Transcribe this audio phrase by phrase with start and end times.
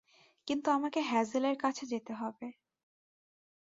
[0.47, 2.47] কিন্তু আমাকে হ্যাজেলের কাছে যেতে হবে!